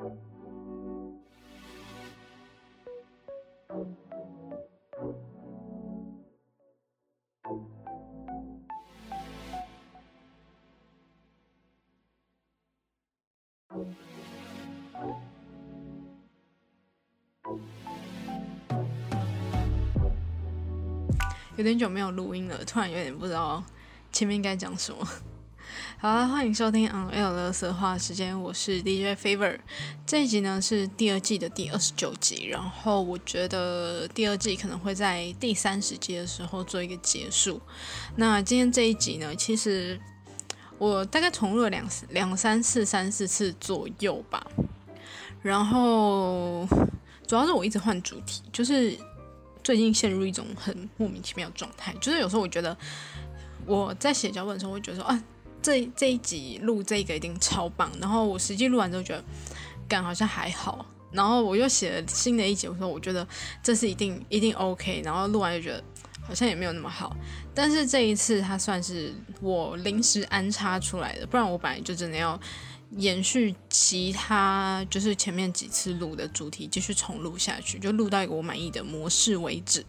[0.00, 0.08] 有
[21.62, 23.62] 点久没有录音了，突然有点不知道
[24.10, 25.06] 前面应该讲什么。
[26.02, 29.58] 好啦，欢迎收听《On Air 的色话时间》，我是 DJ Favor。
[30.06, 37.60] 这一集呢是第二季的第二十九集，然后我觉得第二季可能会在第三十集的时候做一个结束。
[38.16, 40.00] 那今天这一集呢，其实
[40.78, 44.42] 我大概重录了两两三次、三四次左右吧。
[45.42, 46.66] 然后
[47.26, 48.96] 主要是我一直换主题，就是
[49.62, 52.74] 最近陷入一种很莫名其妙的状态，就是有时候我觉得
[53.66, 55.22] 我在写脚本的时候，会觉得说啊。
[55.62, 59.22] 这这一集录这个一定超棒，然后我实际录完之后觉得
[59.88, 63.26] 感好像还好，然后我又写了新的一集，我说我觉得
[63.62, 65.82] 这是一定一定 OK，然后录完就觉得
[66.22, 67.14] 好像也没有那么好，
[67.54, 72.38] 但是这一次它算是我临时安插出来的，不然我本来就真的要
[72.96, 79.84] 延续其他就是前面几次录的主题继续重录下去，就录到一个我满意的模式为止。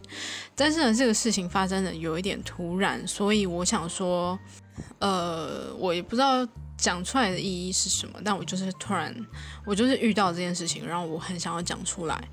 [0.54, 4.38] 但是呢，这个事情发生的有一点突然，所以我想说。
[4.98, 9.14] 呃，我也不知道讲出来的意义是什么，但我就是突然，
[9.64, 12.28] 我就是遇到这件事情，然后我很想要讲出来。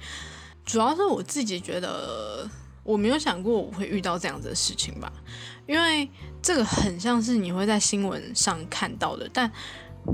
[0.65, 2.49] 主要是我自己觉得，
[2.83, 5.11] 我没有想过我会遇到这样子的事情吧，
[5.67, 6.09] 因为
[6.41, 9.51] 这个很像是你会在新闻上看到的，但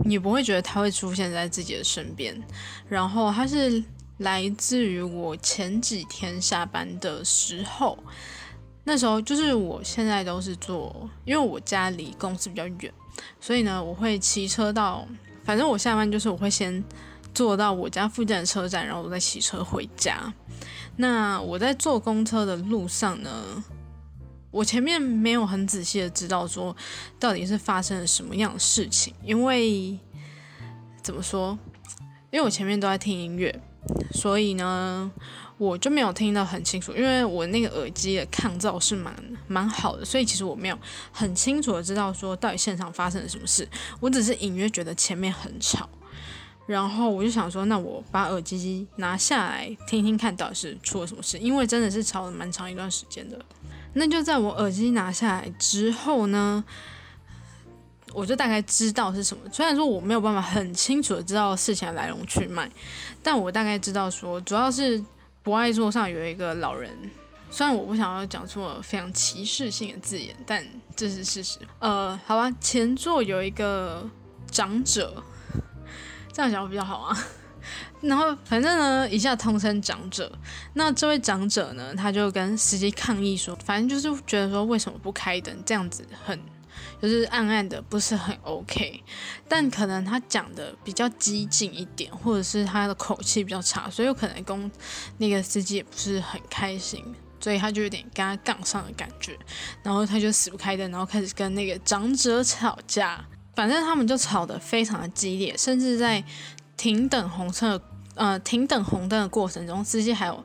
[0.06, 2.42] 你不会觉得它会出现在自己的身边。
[2.88, 3.84] 然后它是
[4.18, 7.98] 来自于我前几天下班的时候。
[8.88, 12.94] 那时候就是我现在都是坐，因为我家离公司比较远，
[13.42, 15.08] 所以呢，我会骑车到，
[15.44, 16.84] 反正我下班就是我会先
[17.34, 20.32] 坐到我家附近的车站，然后我再骑车回家。
[20.98, 23.64] 那我在坐公车的路上呢，
[24.52, 26.76] 我前面没有很仔细的知道说
[27.20, 29.98] 到底是发生了什么样的事情，因为
[31.02, 31.58] 怎么说？
[32.30, 33.60] 因为我前面都在听音乐，
[34.12, 35.12] 所以呢。
[35.58, 39.16] 我就没有听到很清楚，因为我那个耳机的抗噪是蛮
[39.48, 40.78] 蛮好的，所以其实我没有
[41.14, 43.66] 很清楚的知道说到底现场发生了什么事。
[44.02, 45.88] 我只是隐约觉得前面很吵，
[46.66, 53.40] 然后我就想说，那我把耳机拿下来听听看到底是出了什么事，因为真的是吵了蛮长一段时间的。
[53.94, 56.62] 那就在我耳机拿下来之后呢，
[58.12, 59.42] 我就大概知道是什么。
[59.54, 62.70] 虽然说我没有办法很清楚的知道事情的来龙去脉，
[63.24, 65.02] 但我大概知道说主要是。
[65.46, 66.92] 博爱座上有一个老人，
[67.52, 71.60] 虽然我不想要讲出非常歧视性的字眼，但这是事实。
[71.78, 74.10] 呃，好吧，前座有一个
[74.50, 75.24] 长者，
[76.34, 77.16] 这样讲比较好啊。
[78.02, 80.32] 然后反正呢，一下通称长者。
[80.74, 86.40] 那这位长者呢，他就跟司机抗议说，反正就是觉得说为什么不开灯，这样子很。
[87.02, 89.04] 就是暗暗的不是很 OK，
[89.48, 94.72] 但可能他讲的比较激进一点，或者是他的口气比较差，所以有可能跟
[95.18, 97.04] 那个司机也不是很开心，
[97.40, 99.38] 所以他就有点跟他杠上的感觉，
[99.84, 103.24] 然后他就死不开灯，然后开始跟那个长者吵架，
[103.56, 106.24] 反正他们就吵得非常的激烈，甚至在
[106.76, 107.80] 停等红车
[108.16, 110.44] 呃停等红灯的过程中，司机还有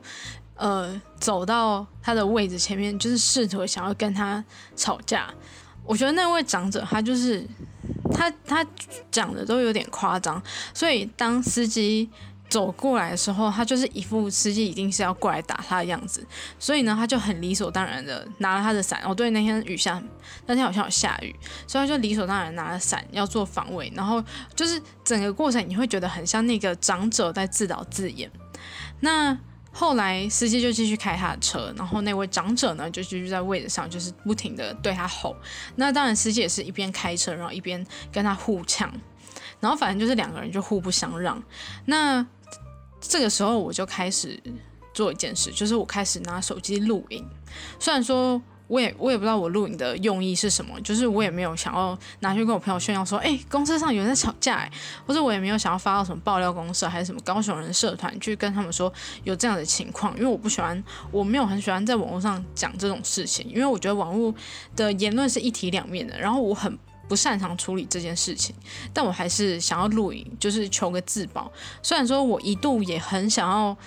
[0.55, 4.43] 呃走到他的位置前面，就是试图想要跟他
[4.75, 5.33] 吵架。
[5.91, 7.45] 我觉得那位长者他就是
[8.13, 8.65] 他他
[9.11, 10.41] 讲的都有点夸张，
[10.73, 12.09] 所以当司机
[12.47, 16.25] 走过来的时候，他就是一副司机一定是要过来打他的样子，
[16.57, 19.01] 所以呢，他就很理所当然的拿了他的伞。
[19.03, 20.01] 哦，对，那天雨下，
[20.45, 21.35] 那天好像有下雨，
[21.67, 24.23] 所以他就理所当然拿了伞要做防卫，然后
[24.55, 28.31] 就是整个过程你会觉得很像那个长者在自导自演。
[29.01, 29.37] 那。
[29.71, 35.35] 后来司机就继续开他的车，然后那位长者呢就继续在位置上，就是不停的对他吼。
[35.75, 38.91] 那当然司机也是一边开车，然后一边跟他互呛，
[39.59, 41.41] 然后反正就是两个人就互不相让。
[41.85, 42.25] 那
[42.99, 44.37] 这个时候我就开始
[44.93, 47.25] 做一件事，就是我开始拿手机录影，
[47.79, 48.41] 虽然说。
[48.71, 54.71] 我也我也不知道我录影的用意是什么，就是我也没有想要拿去跟我朋友炫耀说，哎，公司上有人在吵架，哎，
[55.05, 58.91] 或者我也没有想要发到什么爆料公社还是什么高雄人社团去跟他们说
[59.25, 60.81] 有这样的情况，因为我不喜欢，
[61.11, 64.33] 我没有很喜欢在网络上讲这种事情，因为我觉得网络
[64.77, 66.79] 的言论是一体两面的，然后我很
[67.09, 68.55] 不擅长处理这件事情，
[68.93, 71.51] 但我还是想要录影，就是求个自保。
[71.83, 73.77] 虽然说我一度也很想要。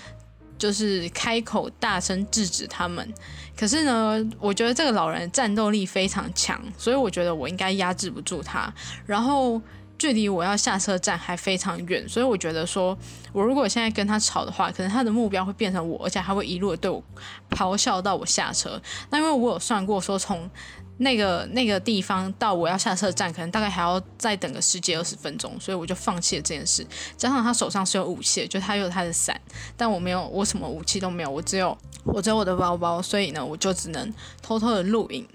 [0.56, 3.12] 就是开口大声制止他们，
[3.56, 8.72] 可是呢，我觉得这个老人战斗力非常强，所以我觉得我应该压制不住他。
[9.06, 9.60] 然后
[9.96, 12.96] 距离我要下车站还非常远，所以我觉得说，
[13.32, 17.02] 我如果现在跟他吵的话，可能他的目标会变成我，而且他会一路的对我
[17.50, 18.80] 咆哮到我下车。
[19.10, 20.50] 那因为我有算过，说从
[20.98, 26.86] 那个那个地方到我要下车站，可能大概还要再等个十几二十分钟，所以我就放弃了这件事。
[27.16, 29.38] 加上他手上是有武器，就他有他的伞，
[29.76, 35.26] 但我没有，我什么武器都没有，我只有我只有我的包包，所以呢，我就只能偷偷的录影。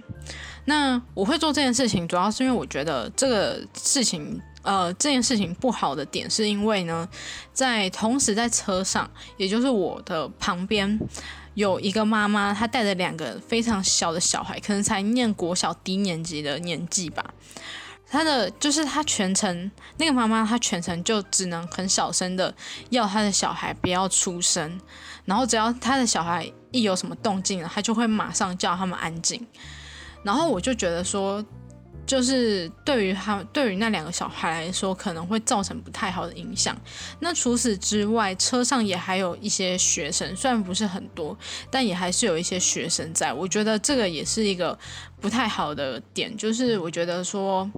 [0.65, 7.07] 那我会做这件事情，主要是因为我觉得这个事情，呃，这件事情不好的点，是因为呢，
[7.53, 10.99] 在同时在车上，也就是我的旁边，
[11.59, 17.33] 有一个妈妈，她带着两个非常小的小孩，可能才念国小低年级的年纪吧。
[18.09, 22.55] 她的就是她全程那个妈妈，她全程就只能很小声的
[22.91, 24.79] 要她的小孩不要出声，
[25.25, 29.45] 然后只要她的小孩一有什么动静了，她就会马上叫他们安静。
[30.23, 31.43] 然后我就觉得说，
[32.09, 36.75] 就是对于他对于那两个小孩来说，可能会造成不太好的影响。
[37.19, 41.37] 那除此之外，车上也还有一些学生，虽然不是很多，
[41.69, 43.31] 但也还是有一些学生在。
[43.31, 44.75] 我觉得这个也是一个
[45.21, 47.69] 不太好的点，就是我觉得说，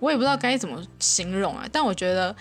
[0.00, 1.68] 我也不知道该怎么形容啊。
[1.70, 2.34] 但我觉得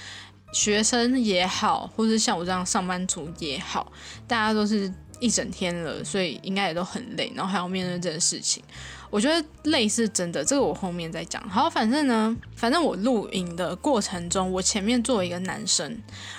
[0.54, 3.92] 学生也好，或者像我这样上班族也好，
[4.26, 4.90] 大家都是
[5.24, 8.62] 一整天了，所以应该也都很累，然后还要面对这件事情。
[9.10, 11.42] 我觉得累是真的，这个我后面再讲。
[11.48, 15.98] 好，反正呢，反正我录影的过程中，我前面坐一个男生，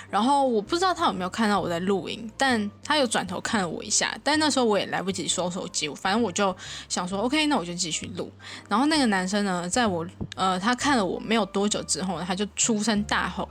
[0.09, 6.55] 然后我不知道他有没有看到我在录影，但他有转头看了我一下，但那时候我也来不及收手机，反正我就
[6.87, 8.31] 想说，OK，那我就继续录。
[8.69, 10.05] 然后那个男生呢，在我
[10.35, 13.47] 呃他看了我没有多久之后，他就出声大吼，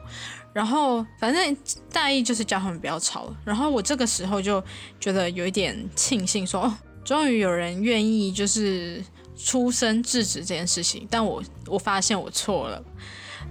[0.54, 1.56] 然后反正
[1.92, 3.36] 大意就是叫他们不要吵了。
[3.44, 4.64] 然后我这个时候就
[4.98, 6.74] 觉得有一点庆幸，说哦，
[7.04, 9.04] 终于有人愿意就是。
[9.36, 12.80] 出声制止这件事情，但我我发现我错了，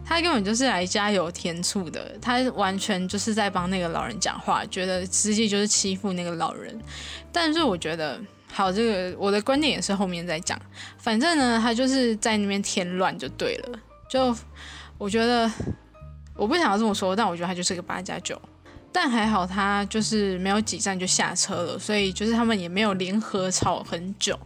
[0.05, 6.79] 他根本就是来加油添醋的，他完全就是在帮那个老人讲话，觉得司机就是欺负那个老人。
[7.33, 8.17] 但是我觉得，
[8.49, 10.57] 好，这个我的观点也是后面再讲。
[10.97, 13.79] 反正呢，他就是在那边添乱就对了。
[14.09, 14.33] 就
[14.97, 15.51] 我觉得，
[16.35, 18.41] 我不想要这么说，但我觉得他就是个八加九。
[18.95, 24.39] 但还好，他就是没有几站就下车了，所以就是他们也没有联合吵很久。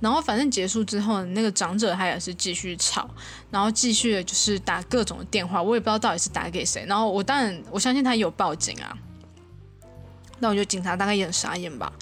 [0.00, 3.06] 然后反正结束之后，那个长者他也是继续吵，
[3.50, 6.86] 然后继续就是打各种电话，我也不知道到底是打给谁。
[6.88, 8.96] 然后我当然我相信他有报警啊，
[10.38, 11.92] 那我觉得警察大概也很傻眼吧。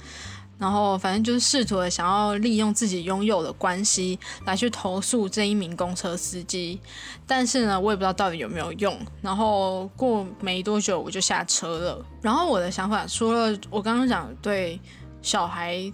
[0.59, 6.79] 然后反正就是试图的想要利用自己拥有的关系来去投诉这一名公车司机，
[7.25, 8.95] 但是呢，我也不知道到底有没有用。
[9.21, 12.05] 然后过没多久我就下车了。
[12.21, 14.79] 然后我的想法除了我刚刚讲对
[15.21, 15.91] 小孩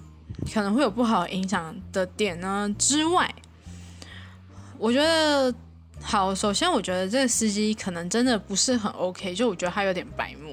[0.53, 3.33] 可能会有不好影响的点呢之外，
[4.77, 5.53] 我觉得。
[6.01, 10.44] 好，首先我觉得这个司机可能真的不是很 OK，就我觉得他有点白目。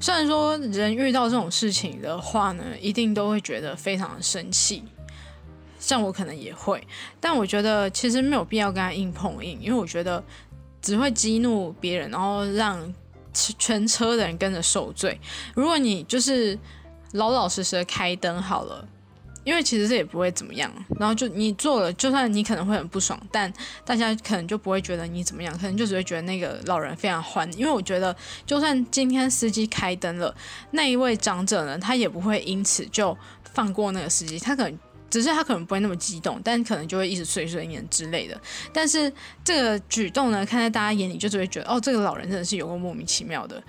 [0.00, 4.82] 虽然说人遇到这种事情的话呢，一定都会觉得非常的生气，
[5.78, 6.86] 像我可能也会，
[7.20, 10.22] 但我觉得其实没有必要跟他硬碰硬，因为我觉得
[10.82, 12.94] 只会激怒别人，然后让
[13.32, 15.18] 全车的人跟着受罪。
[15.54, 16.58] 如果你就是
[17.12, 18.86] 老老实实的开灯好了。
[19.44, 23.52] 因为其实这也不会怎么样，然后就你做了，就算你可能会很不爽，但
[23.84, 27.50] 大家可能就不会觉得你怎么样，可能就只会觉得那个老人非常欢。
[27.58, 30.34] 因为我觉得，就算今天司机开灯了，
[30.70, 33.16] 那一位长者呢，他也不会因此就
[33.52, 34.78] 放过那个司机，他可能
[35.10, 38.40] 只是他可能不会那么激动，但可能就会一直碎碎念之类的。
[38.72, 39.12] 但是
[39.44, 43.62] 这个举动呢，看在大家眼里，就只会觉得哦，这个老人真的是有个莫名其妙的。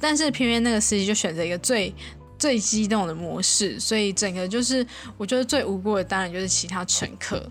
[0.00, 1.94] 但是偏偏那个司机就选择一个最。
[2.40, 4.84] 最激动的模式，所以整个就是
[5.18, 7.46] 我觉得最无辜的当然就是其他乘客。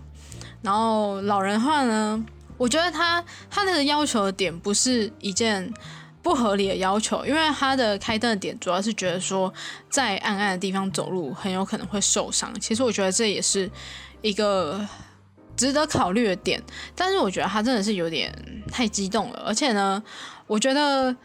[0.62, 2.22] 然后老人话呢，
[2.58, 5.72] 我觉得他他的要求的点不是一件
[6.22, 9.54] 不合理的要求，因为他的开灯的点主要是觉得说
[9.88, 12.52] 在暗暗的地方走路很有可能会受伤。
[12.60, 13.70] 其实我觉得这也是
[14.22, 14.84] 一个
[15.56, 16.60] 值得考虑的点，
[16.96, 18.34] 但是我觉得他真的是有点
[18.72, 20.02] 太激动了，而且呢，
[20.48, 21.16] 我觉得。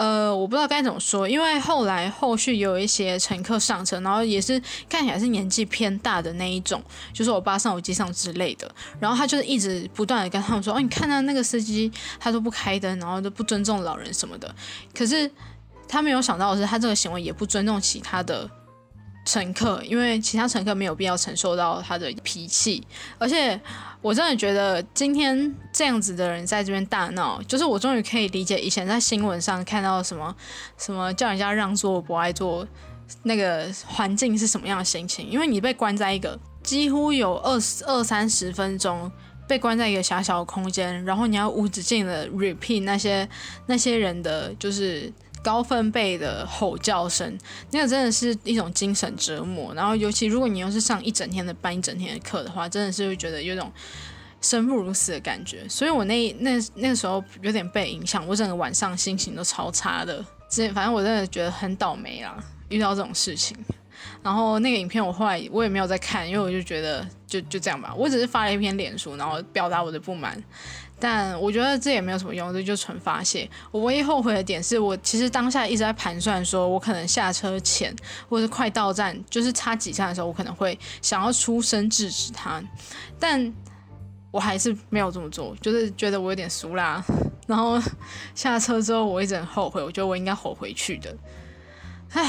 [0.00, 14.54] 呃，我不知道该怎么说，因为后来后续有一些乘客上车，然后也是看起来是年纪偏大的那一种，就是我爸上、我机上之类的，然后他就是一直不断的跟他们说，哦，你看到那个司机他都不开灯，然后都不尊重老人什么的，
[14.94, 15.30] 可是
[15.86, 18.50] 他没有想到的是，他这个行为也不尊重其他的。
[19.24, 22.86] 乘客，因为其他乘客没有必要承受到他的脾气，
[23.18, 23.60] 而且
[24.00, 30.34] 我真的觉得今天这样子的人在这边大闹，就是我终于可以理解以前在新闻上看到什么
[30.78, 32.66] 什么叫人家让座不爱坐
[33.22, 39.10] 那个环境是什么样的心情，因为你被关在一个几乎有二二三十分钟。
[39.48, 43.28] 被关在一个狭小的空间，然后你要无止境的 repeat 那些
[43.66, 47.38] 那些人的就是高分贝的吼叫声，
[47.70, 49.74] 那个真的是一种精神折磨。
[49.74, 53.72] 然后尤其如果你又是上一整天的班、一整天的课的话，真的是会觉得有种
[54.40, 55.66] 生不如死的感觉。
[55.68, 60.24] 所以我那那那个时候有点被影响，我整个晚上心情都超差的。
[60.48, 62.36] 这反正我真的觉得很倒霉啦，
[62.68, 63.56] 遇到这种事情。
[64.22, 67.94] 然后那个影片我后来我也没有再看，因为我就觉得就就这样吧。
[67.96, 70.42] 我只是发了一篇脸书，然后表达我的不满。
[71.00, 73.48] 但我觉得这也没有什么用，这就纯发泄。
[73.70, 77.94] 我唯一后悔的点是我其实当下一直在盘算，说我可能下车前
[78.28, 82.62] 或者快到站，就是差几站的时候，我可能会想要出声制止他，
[83.18, 83.52] 但
[84.30, 87.02] 我还是没有这么做，就是觉得我有点俗啦。
[87.48, 87.80] 然后
[88.34, 91.16] 下车之后，我一直很后悔，我觉得我应该吼回去的。
[92.12, 92.28] 唉。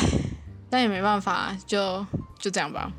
[0.73, 2.05] 但也没办法，就
[2.39, 2.89] 就这样吧。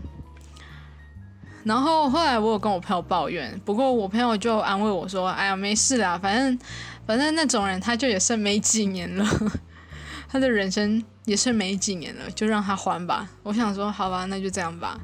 [1.64, 6.58] 然后后来我有跟我朋友抱怨，不过我朋友就安慰我说：“哎呀，没事啦，反正
[7.06, 9.26] 反正那种人他就也剩没几年了，
[10.28, 14.98] 他的人生也剩没几年了，就让他还吧。”我想说，好吧，那就这样吧。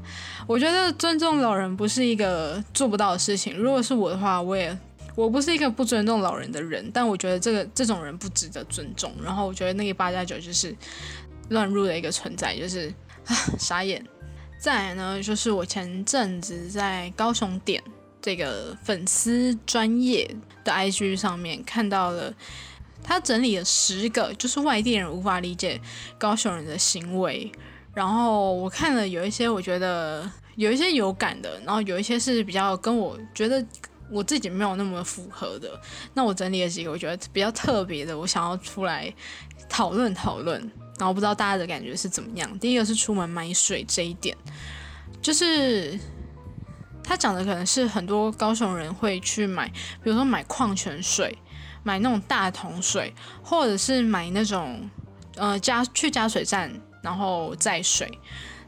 [0.46, 3.56] 我觉得尊重老人不是一个做不到的事情。
[3.56, 4.76] 如果是我的话，我也
[5.14, 9.12] 我不是一个不尊重老人的人，但我觉得这个这种人不值得尊重。
[9.24, 10.74] 然后我觉得那个八加九就是。
[11.50, 12.92] 乱入的一个存在，就是
[13.24, 14.04] 啊傻眼。
[14.58, 17.82] 再来呢，就是我前阵子在高雄点
[18.20, 20.28] 这个粉丝专业
[20.64, 22.34] 的 IG 上面看到了，
[23.02, 25.80] 他整理了十个就是外地人无法理解
[26.18, 27.50] 高雄人的行为。
[27.94, 33.64] 然后我看了有一些，我觉得有一些有感的，然后有一些是比较跟我觉得
[34.10, 35.80] 我自己没有那么符合的。
[36.14, 39.12] 那我整理了几个我觉得比较特别的，我想要出来
[39.68, 40.70] 讨论讨论。
[40.98, 42.58] 然后不知道大家的感觉是怎么样。
[42.58, 44.36] 第一个是出门买水这一点，
[45.22, 45.98] 就是
[47.04, 49.68] 他讲的可能是很多高雄人会去买，
[50.02, 51.38] 比如说买矿泉水，
[51.84, 54.90] 买那种大桶水，或者是买那种
[55.36, 58.10] 呃加去加水站，然后载水，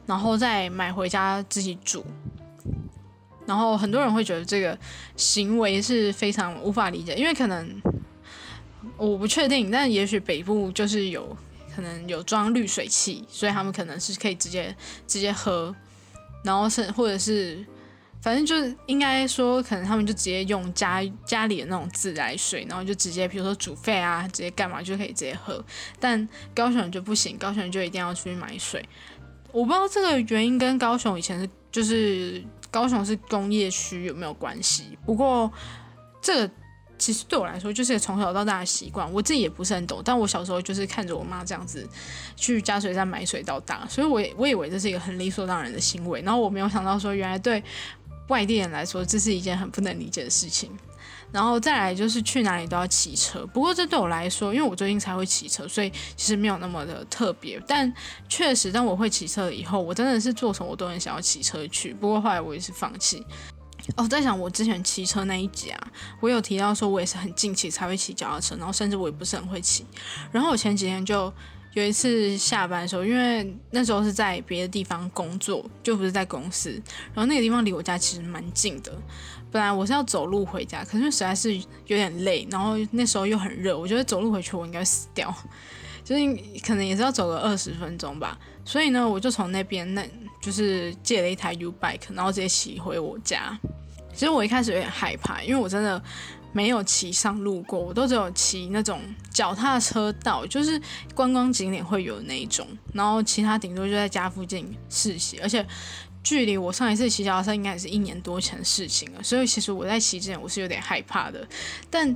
[0.07, 2.07] 然后再买回家自己煮。
[3.45, 4.79] 然后很多人会觉得这个
[5.17, 7.83] 行为是非常无法理解，因为可能
[8.97, 11.37] 我不确定，但也许北部就是有。
[11.75, 14.75] 可能有装滤水器，所以他们可能是可以直接
[15.07, 15.75] 直接喝，
[16.45, 17.65] 然后是或者是
[18.21, 25.65] 反正就是应该说，可能他们就直接用家家里的那种自来水，然后就直接比如说煮沸啊，直接干嘛就可以直接喝。
[25.99, 28.87] 但高雄就不行，高雄就一定要出去买水。
[29.53, 34.99] 我不知道这个原因跟高雄以前是就是高雄是工业区有没有关系？
[35.05, 35.51] 不过
[36.21, 36.55] 这个。
[37.01, 39.11] 其实对我来说，就是从小到大的习惯。
[39.13, 41.89] 我自己也不是很懂，但我小时候就是看着我妈这样子
[42.37, 46.21] 去加水站买水到大，所以我我以为这是一个很理所当然的行为。
[46.21, 47.61] 然后我没有想到说，原来对
[48.29, 50.71] 外地人来说，这是一件很不能理解的事情。
[51.33, 57.63] 然后再来就是去哪里都要骑车，不过这对我来说，因为我最近才会骑车，所以其实没有那么的特别。
[57.69, 57.93] 但
[58.29, 61.95] 确实，当我会骑车以后，我真的是做什么我都很想要骑车去。
[61.95, 63.25] 不过后来我也是放弃。
[63.97, 69.85] 哦，在想我之前骑车那一集啊，我有提到说，我也是很近期才会骑脚踏车，然后甚至我也不是很会骑。
[70.31, 71.33] 然后我前几天就
[71.75, 76.71] 有一次下班的时候，因为那时候是在别的地方工作，就不是在公司。
[77.13, 78.93] 然后那个地方离我家其实蛮近的，
[79.51, 85.35] 本来我是要走路回家，可是实在是有点累，然后那时候又很热，我觉得走路回去我应该死掉，
[86.05, 86.23] 就是
[86.65, 88.39] 可能也是要走个二十分钟吧。
[88.65, 90.07] 所以呢，我就从那边那。
[90.41, 93.61] 就是借了一台 U bike，然后直接骑回我家。
[94.13, 96.03] 其实我一开始有点害怕，因为我真的
[96.53, 99.01] 没有骑上路过，我都只有骑那种
[99.31, 100.81] 脚踏车道，就是
[101.15, 102.67] 观光景点会有那一种。
[102.93, 105.65] 然后其他顶多就在家附近试骑，而且
[106.23, 109.23] 距离我上一次骑脚踏车应该也是一年多前的事情了。
[109.23, 111.47] 所以其实我在骑之前我是有点害怕的，
[111.89, 112.09] 但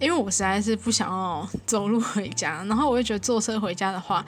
[0.00, 4.24] 因为我实在是不想要走路回家，然后我又觉得坐车回家的话。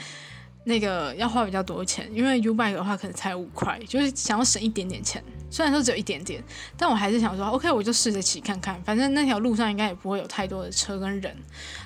[0.65, 5.23] 那个要花比较多钱，因为 U bike 的话可能才五块，就是想要省一点点钱。
[5.51, 6.43] 虽然说只有一点点，
[6.77, 11.33] 但我还是想说，OK，我就试着骑看看，反正那条路上应该也不会有太多的车跟人，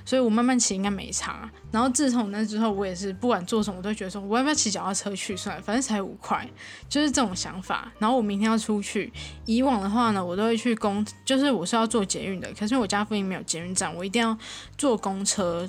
[0.07, 1.51] 所以我慢慢骑应该没差。
[1.71, 6.49] 然后自从那之后，我也是不管做什么，我都觉得说，我要不要骑脚踏车去算了，反正才五块，
[6.89, 7.93] 就是这种想法。
[7.99, 9.13] 然后我明天要出去，
[9.45, 14.39] 以往的话呢，我都会去公，就是我是要坐捷运的，可是我家附近没有捷运站，我一定要
[14.79, 15.69] 坐公车。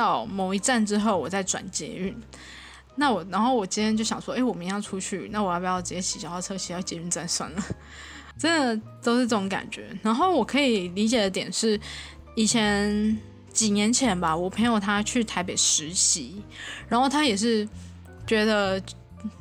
[0.00, 2.16] 到某一站之后，我再转捷运。
[2.94, 7.62] 那我，然后我今天就想说，哎，我明天要出去，那我要不要直接骑脚踏车骑到捷运站算了？
[8.38, 9.86] 真的都是这种感觉。
[10.02, 11.78] 然后我可以理解的点是，
[12.34, 13.18] 以前
[13.52, 16.42] 几年前吧，我朋友他去台北实习，
[16.88, 17.68] 然后他也是
[18.26, 18.82] 觉得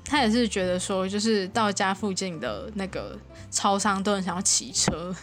[0.03, 3.17] 他也是觉得说，就是到家附近的那个
[3.49, 5.15] 超商都很想要骑车，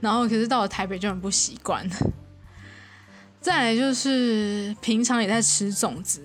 [0.00, 1.86] 然后可是到了台北就很不习惯。
[3.42, 6.24] 再来就是平常也在吃粽子，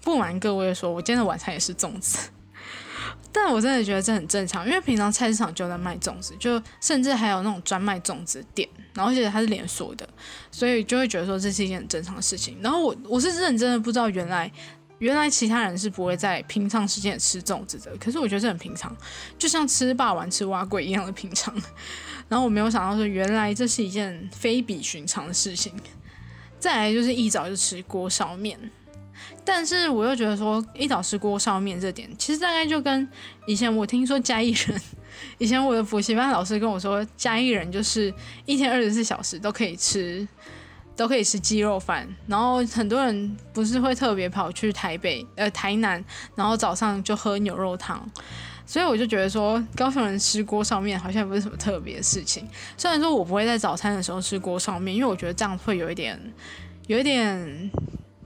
[0.00, 2.30] 不瞒各位说，我今天的晚餐也是粽子。
[3.32, 10.08] 但我真的觉得这很正常，因为平常菜市场就在卖粽子，就甚至还有那种专卖粽子店，然后而且它是连锁的，
[10.52, 12.56] 所以就会觉得说这是一件很正常的事情。
[12.62, 14.50] 然后我我是认真的不知道原来
[14.98, 18.96] 原来其他人是不会在平常时间吃粽子的，可是我觉得这很平常，
[19.36, 21.52] 就像吃霸王吃蛙桂一样的平常。
[22.28, 25.72] 然后我没有想到说原来这是一件非比寻常的事情。
[26.66, 28.58] 再来就是一早就吃锅烧面。
[29.44, 33.08] 但是我又觉得说，一早吃锅烧面这点，其实大概就跟
[33.46, 34.80] 以前我听说嘉义人，
[35.38, 38.12] 以前我的补习班老师跟我说，嘉义人就是
[38.46, 40.26] 一天二十四小时都可以吃，
[40.96, 42.04] 都可以吃鸡肉饭。
[42.26, 46.04] 然后很多人不是会特别跑去台北、呃台南，
[46.34, 48.10] 然后早上就喝牛肉汤。
[48.66, 52.46] 所以我就觉得说，高雄人吃锅烧面好像也不是什么特别的事情。
[52.76, 56.20] 虽然说我不会在早餐的时候吃锅烧面，因为我觉得这样会有一点，
[56.88, 57.70] 有一点。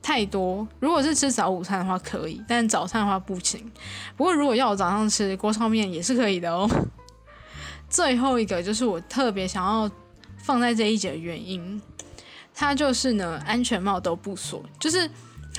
[0.02, 3.70] 太多，如果是吃早午餐的话可以，但早餐的话不行。
[4.16, 6.66] 不过如果要我早上吃锅烧面也是可以的哦。
[7.87, 9.88] 最后一个就是我特别想要
[10.38, 11.82] 放在这一节的原因，
[12.54, 15.09] 它就是呢安全帽都不锁，就是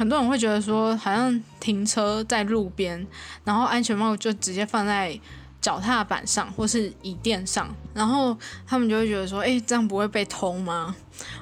[0.02, 3.06] 很多人会觉得说好像停车在路边，
[3.44, 5.20] 然后安全帽就直接放在。
[5.62, 10.96] 脚踏板上或是椅垫上，然后他们就会觉得说：“哎，这样不会被偷吗？”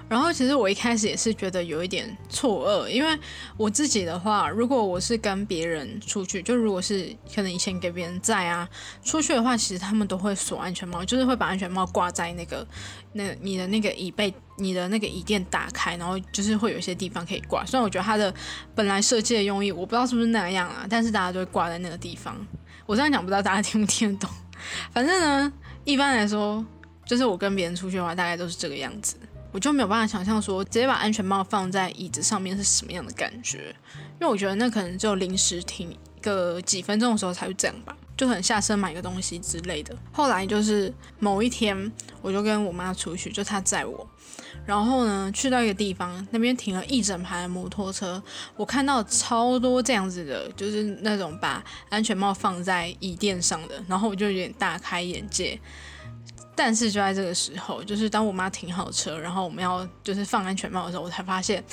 [0.10, 3.18] 然后其实我一开始也是觉得有一点错愕，因为
[3.56, 8.68] 我自己的话，如果我是跟别人出去，就如果是可能以前给别人在啊
[9.01, 12.68] 出去的话，其实他们都会锁安全帽，就是会把安全帽挂在那个
[13.13, 17.66] 那你的那个椅背、你的那个椅垫打开，然后就是会有一些地方可以挂。
[17.66, 18.34] 虽然我觉得它的
[18.75, 22.36] 本来设计的用意我不知道是不是那样啊，但是大家都会挂在那个地方。
[22.86, 24.30] 我这样讲不知道大家听不听得懂，
[24.92, 25.54] 反正呢，
[25.86, 26.66] 一般来说，
[27.06, 29.16] 就是我跟别人出去的话，大概都是这个样子。
[29.51, 33.75] 我就没有办法想象说，直接把安全帽放在椅子上面是什么样的感觉，
[34.13, 39.95] 因为我觉得那可能只有临时停个几分钟的时候才会这样吧，就很下车买个东西之类的。
[40.12, 41.89] 后来就是某一天，
[42.21, 44.05] 我就跟我妈出去，就她载我。
[44.65, 48.21] 然后呢，去到一个地方，那边停了一整排的摩托车，
[48.58, 55.58] 我看到超多这样子的，就是那种把安全帽放在椅垫上的，然后我就有点大开眼界。
[56.58, 61.63] 但是就在这个时候，就是当我妈停好车，然后我们要就是放安全帽的时候，我才发现，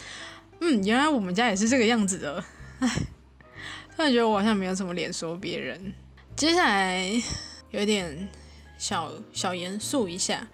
[0.61, 2.44] 嗯，原来我们家也是这个样子的。
[2.78, 2.88] 唉，
[3.96, 5.92] 突然觉得我好像没有什么脸说别人。
[6.37, 7.11] 接下来
[7.70, 8.29] 有点
[8.77, 10.46] 小小严肃一下。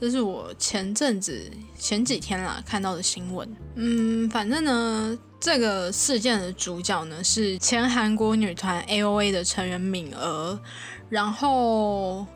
[0.00, 10.60] 这是我前阵子前几天啦看到的新闻，嗯，反正呢，这个事件的主角呢是前韩国女团 A.O.A 的成员敏娥，
[11.08, 12.26] 然后。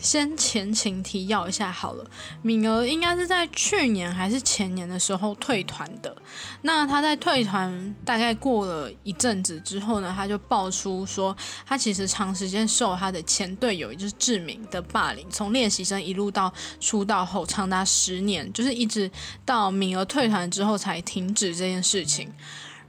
[0.00, 2.04] 先前情提要一下好了，
[2.42, 6.14] 敏儿应该是在去年还是前年的时候退团的。
[6.62, 19.10] 那他在退团大概过了一阵子之后呢，他就爆出说，他其实长时间受他的前队友，也就是志明的霸凌，从练习生一路到出道后长达十年，就是一直
[19.44, 22.32] 到敏儿退团之后才停止这件事情。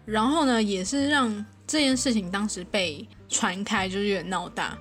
[0.05, 4.77] 然后呢，也是让这件事情当时被传开，就是有点闹大。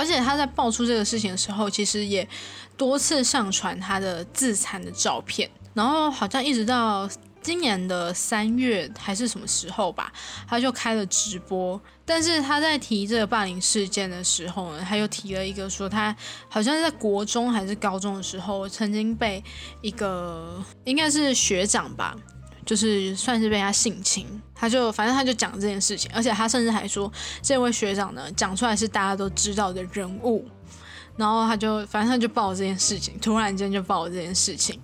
[0.00, 2.26] 而且他在爆出这个事情的时候，其实也
[2.74, 7.06] 多次上传他的自残的照片，然后好像一直到
[7.42, 10.10] 今年的三月还是什么时候吧，
[10.48, 11.78] 他就开了直播。
[12.06, 16.16] 但是他在提这个霸凌事件的时候呢，他又提了一个说，他
[16.48, 19.44] 好像在国中还是高中的时候，曾经被
[19.82, 22.16] 一个应该是学长吧。
[22.64, 30.46] 就是算是被他性侵，他就反正他就讲这件事情，而且他甚至还说这位学长呢讲出来是大家都知道的人物，
[31.16, 34.80] 然后他就反正他就报这件事情，突然间就报这件事情。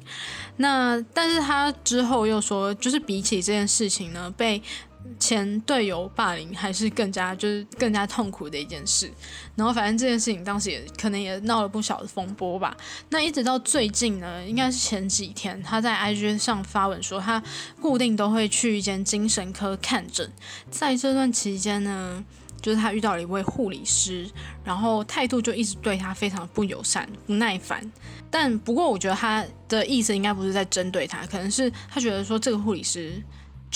[0.57, 4.63] 那但是他之后又说，就是比起这件事情呢，被。
[5.19, 9.11] 前队友霸凌还是更加就是更加痛苦的一件事，
[9.55, 12.77] 然后反正这件事情当时也可能也闹了不小的风波吧。
[13.11, 17.43] 那一直到最近呢，应该是前几天，他在 IG 上发文说，他
[17.81, 20.31] 固定都会去一间精神科看诊。
[20.71, 22.25] 在这段期间呢，
[22.61, 24.29] 就是他遇到了一位护理师，
[24.65, 27.91] 然后态度就一直对他非常不友善、不耐烦。
[28.31, 33.23] 但不过我觉得他的意思应该不是在针对他，可能是他觉得说这个护理师。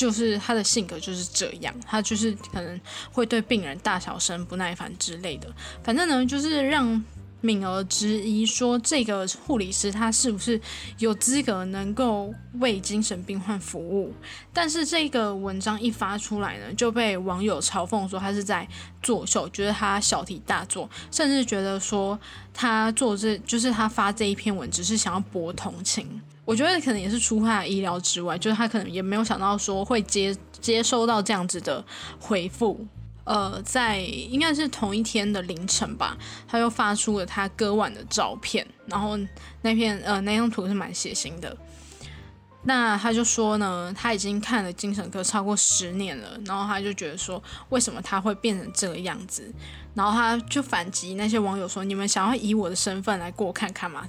[0.01, 2.81] 就是他的性格就是这样，他就是可能
[3.13, 5.47] 会对病人大小声、不耐烦之类的。
[5.85, 7.05] 反正呢，就是让
[7.43, 10.59] 敏儿质疑，说这个护理师他是不是
[10.97, 14.11] 有资格能够为精神病患服务？
[14.55, 18.67] 但是这个文章一发出来呢，就被网友嘲讽说他是在
[19.03, 22.19] 作秀，觉得他小题大做，甚至觉得说
[22.55, 26.23] 他做这就是他发这一篇文只是想要博同情。
[26.51, 31.85] 我觉得可能也是出乎他的意料之外，就是他可能也没有想到说会接接收到这样子的
[32.19, 32.85] 回复。
[33.23, 39.17] 呃，在应该是同一天的凌晨吧，他又发出了他割腕的照片，然后
[39.63, 41.57] 那片呃那张图是蛮血腥的。
[42.65, 49.49] 那他就说呢，他已经看了精神科超过十年了，然后他就觉得说，为什么他会变成这个样子？
[49.95, 54.05] 然后他就反击那些网友说，你们想要以我的身份来过看看吗？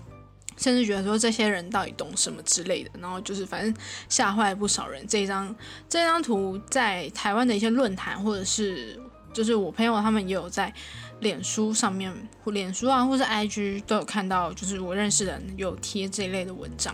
[0.58, 3.74] 甚至觉得说这些人到底懂什么之类的，然后就是反正
[4.10, 5.06] 吓坏不少人。
[5.08, 5.56] 这张
[5.90, 9.00] 这张图在台湾的一些论坛或者是。
[9.34, 10.74] 就是我朋友他们也有在
[11.22, 12.14] 脸书上面，
[12.48, 16.94] 脸书啊，或是 IG 都有看到，就是我认识的人有贴这一类的文章。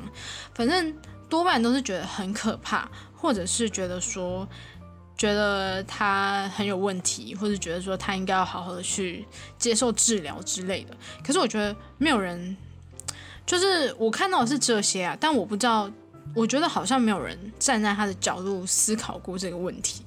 [0.54, 0.93] 反正
[1.28, 4.48] 多半都是觉得很可怕，或者是觉得说，
[5.17, 9.26] 觉得他很有问题，或者觉得说他应该要好好的去
[9.58, 10.96] 接受治疗之类的。
[11.26, 12.56] 可是我觉得没有人，
[13.47, 15.89] 就是我看到的是这些啊，但我不知道，
[16.36, 20.03] 我觉得好像没有人站在他的角度思考过这个问题。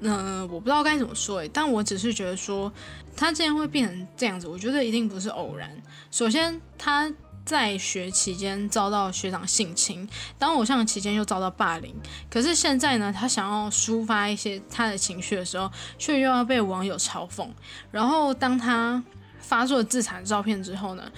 [0.00, 2.72] 嗯，我不知道该怎么说诶，但我只是觉得说，
[3.16, 5.70] 他竟然会变成这样子，我觉得一定不是偶然。
[6.10, 7.08] 首先，他
[7.44, 10.08] 在学期间遭到学长性侵，
[10.38, 11.94] 当偶像期间又遭到霸凌，
[12.28, 17.46] 可是现在呢，他想要抒发一些他的情绪的时候，却又要被网友嘲讽。
[17.92, 19.00] 然后，当他
[19.38, 21.12] 发出了自残照片之后呢，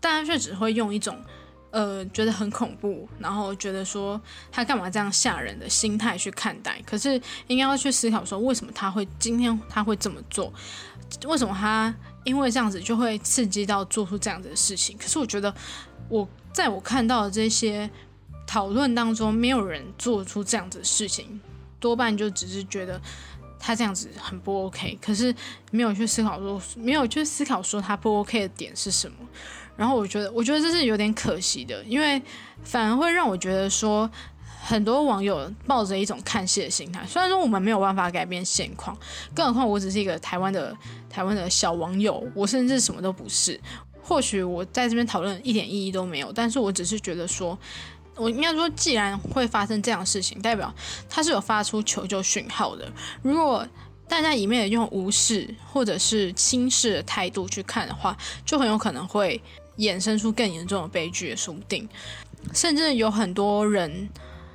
[0.00, 1.16] 大家却只会用一种。
[1.70, 4.18] 呃，觉得很恐怖，然后觉得说
[4.50, 10.50] 他干嘛这样吓人的心态去看待，可是应该要去思考说，为什么他会今天他会这么做？
[11.26, 14.96] 为什么他因为这样子就会刺激到做出这样子的事情？
[14.96, 15.54] 可是我觉得，
[16.08, 17.88] 我在我看到的这些
[18.46, 21.38] 讨论当中，没有人做出这样子的事情，
[21.78, 22.98] 多半就只是觉得
[23.58, 25.34] 他这样子很不 OK，可是
[25.70, 29.16] 没有去思考说，没有去思考说他不 OK 的点是什么。
[29.78, 32.20] 然后我觉得，我觉得这是有点可惜的，因为
[32.64, 34.10] 反而会让我觉得说，
[34.60, 37.06] 很多网友抱着一种看戏的心态。
[37.06, 38.98] 虽然说我们没有办法改变现况，
[39.32, 40.76] 更何况我只是一个台湾的
[41.08, 43.58] 台湾的小网友，我甚至什么都不是。
[44.02, 47.56] 或许我在这边讨论一点意义都没有，但是我只是觉得说，
[48.16, 50.74] 我应该说，既然会发生这样的事情，代表
[51.08, 52.90] 他是有发出求救讯号的。
[53.22, 53.64] 如果
[54.08, 59.40] 大家一面用无视或者是轻视的态度去看的话，就很有可能会。
[59.78, 61.88] 衍生出更严重的悲剧也说不定，
[62.52, 64.08] 甚至有很多人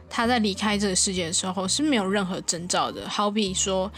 [0.10, 3.92] 他在离开这个世界的时候是没有任何征兆的，好比说，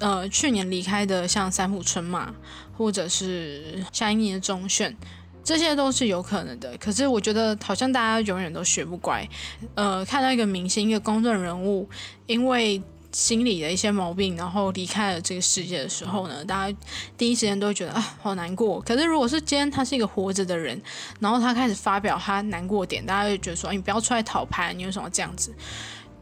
[0.00, 2.34] 呃，去年离开的像三浦春马，
[2.76, 4.96] 或者是下一年的中炫，
[5.42, 6.76] 这些都是有可能的。
[6.78, 9.28] 可是我觉得好像大家永远都学不乖，
[9.74, 11.88] 呃，看到一个明星、一个公众人物，
[12.26, 12.82] 因为。
[13.16, 16.78] 心理的一些毛病，然后离开了这个世界的时候呢，大家
[17.16, 18.78] 第一时间都会觉得啊，好难过。
[18.82, 20.78] 可是如果是今天他是一个活着的人，
[21.18, 25.50] 然后他开始发表他难过点，大家就觉得说，你不要出来讨牌，你为什么这样子？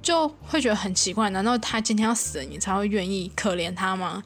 [0.01, 1.29] 就会觉得很奇怪。
[1.31, 4.23] 难道他今天要死了，你才会愿意可怜他吗？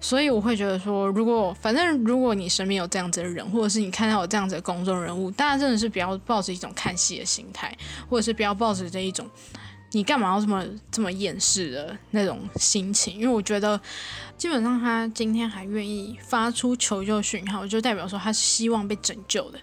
[0.00, 7.76] 所以我会觉得说，如果反正如果你身边有这样子的人，或者是你看到有这样子的公众人物，大家真的是不要抱着一种看戏的心态，
[8.08, 9.28] 或者是不要抱着这一种。
[9.92, 13.14] 你干嘛要这么这么厌世的那种心情？
[13.14, 13.80] 因为我觉得，
[14.36, 19.58] 基本上他今天还愿意发出求救讯号，就代表说他是希望被拯救的。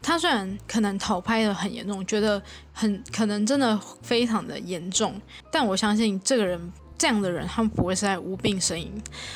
[0.00, 2.40] 他虽然可能逃拍的很严重，觉得
[2.72, 8.90] 很可能真的非常的严重，但我相信这个人这样的人，他们不会是在无病呻吟。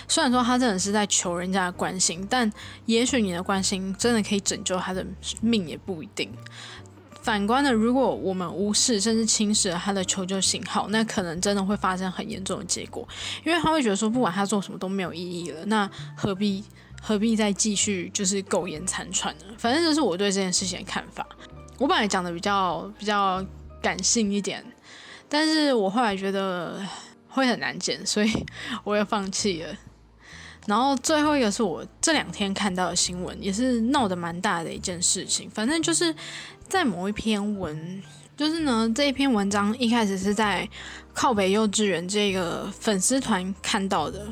[0.07, 2.51] 虽然说他真的是在求人家的关心，但
[2.87, 5.05] 也许你的关心真的可以拯救他的
[5.41, 6.33] 命，也不一定。
[7.23, 13.07] 反观呢，如果我们无视甚至轻视了他的求救信号，那可能真的会发生很严重的结果，
[13.45, 16.65] 因为他会觉得说，不管他做什么都没有意义了，那何必
[17.01, 19.45] 何必再继续就是苟延残喘呢？
[19.57, 21.25] 反正这是我对这件事情的看法。
[21.79, 23.45] 我本来讲的比较比较
[23.81, 24.65] 感性一点，
[25.29, 26.85] 但是我后来觉得
[27.29, 28.31] 会很难剪，所以
[28.83, 29.73] 我也放弃了。
[30.67, 36.13] 然后最后一个是我这两天看到的新闻，也是闹得蛮大的一件事情，反正就是。
[36.73, 38.03] 在某一篇文，
[38.35, 40.67] 就是呢，这一篇文章一开始是在
[41.13, 44.27] 靠北幼稚园这个粉丝团看到的，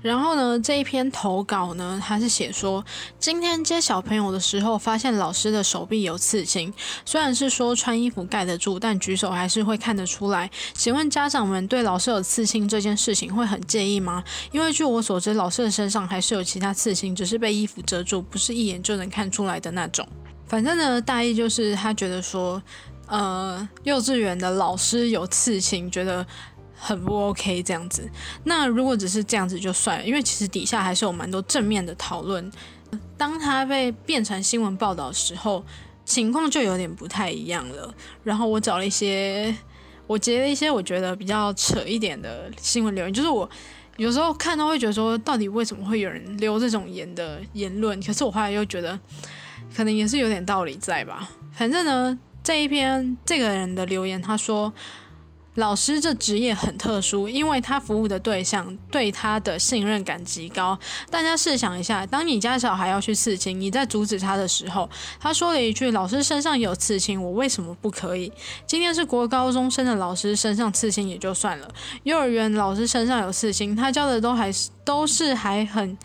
[0.00, 2.82] 然后呢，这一篇投稿呢，他是写说，
[3.18, 6.72] 今天接小朋友的时候，发现老师的手臂有刺青，
[7.04, 10.50] 虽然是说穿衣服盖得住，但举手还是会看得出来。
[10.72, 14.24] 请问家长们对老师有刺青这件事情会很介意吗？
[14.52, 20.08] 因为据我所知，老师的身上还是有其他刺青，只是被衣服遮住，不是一眼就能看出来的那种。
[20.52, 22.62] 反正呢，大意就是他觉得说，
[23.06, 26.26] 呃，幼稚园的老师有刺青，觉得。
[26.84, 28.10] 很不 OK 这样子，
[28.42, 32.50] 那如果只是这样子就算了，因为其实底下还是有蛮多正面的讨论。
[33.16, 35.64] 当他被变成新闻报道的时候，
[36.04, 37.94] 情况就有点不太一样了。
[38.24, 39.54] 然后我找了一些，
[40.08, 43.48] 我截了一些我觉得比较扯一点的新闻留言，就是我
[43.96, 48.02] 有时候看到会觉得说，到底为什么会有人留这种言的言论？
[48.02, 48.98] 可是我后来又觉得，
[49.76, 51.28] 可能也是有点道理在吧。
[51.52, 54.72] 反正呢，这一篇这个人的留言，他说。
[55.56, 60.78] 老师这职业很特殊，因为他服务的对象对他的信任感极高。
[61.10, 64.88] 大家试想一下，当你家小孩要去刺青，你在阻止他的时候，
[65.20, 68.32] 他说了一句：“老师身上有刺青，我为什么不可以？”
[68.66, 71.68] 今天是国高中生的老师身上刺青也就算了，
[72.04, 75.98] 幼儿园老师身上有刺青，他教的都还是都是还很。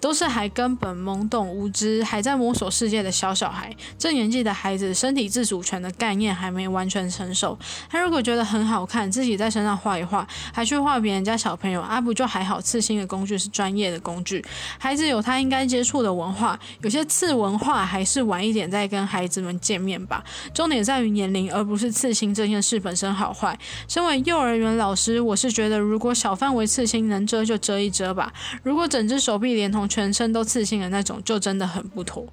[0.00, 3.74] 都是还根本懵懂无知，还在摸索世界的小小孩。
[3.98, 7.58] 这年纪的孩子，身体自主权的概念还没完全成熟。
[7.88, 12.60] 他如果觉得很好看，自己在身上画一画，还去画别人家小朋友，阿不就还好？
[12.60, 14.44] 刺青的工具是专业的工具，
[14.78, 16.58] 孩子有他应该接触的文化。
[16.82, 20.24] 有些次文化还是晚一点再跟孩子们见面吧。
[20.54, 23.58] 重点在于年龄，而不是刺青这件事本身好坏。
[23.88, 28.32] 身为幼儿园老师，我是觉得，如果小范围刺青能遮就遮一遮吧。
[28.62, 32.26] 如果整只手臂连同全身都刺青的那种，就真的很不妥。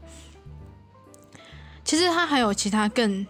[1.84, 3.26] 其实他还有其他更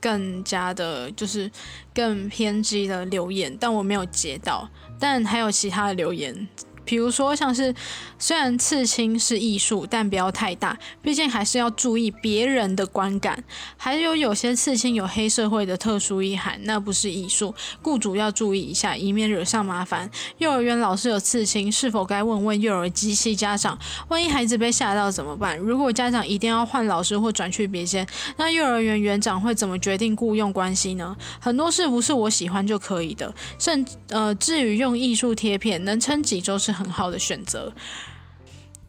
[0.00, 1.50] 更加的，就是
[1.92, 4.70] 更偏激的留言，但我没有截到。
[5.00, 6.48] 但还有其他的留言。
[6.88, 7.74] 比如说，像是
[8.18, 13.44] 虽然刺青是艺术，但不要太大，毕竟还是要注意别人的观感。
[13.76, 20.10] 还有有些刺青有黑社会的特殊意涵，那不是艺术，雇主要注意一下，以免惹上麻烦。
[20.38, 23.78] 幼儿园老师有刺青，是否该问问幼儿机器家长？
[24.08, 25.58] 万一孩子被吓到怎么办？
[25.58, 28.06] 如果家长一定要换老师或转去别间，
[28.38, 31.14] 那幼儿园园长会怎么决定雇佣关系呢？
[31.38, 36.77] 很多事不是我喜欢就可以的，甚呃，至于用艺术贴片，能撑几周是。
[36.78, 37.72] 很好的选择，